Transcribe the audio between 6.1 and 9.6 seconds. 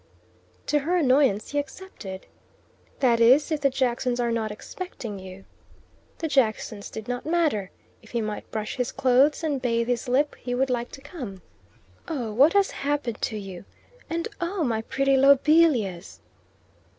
The Jacksons did not matter. If he might brush his clothes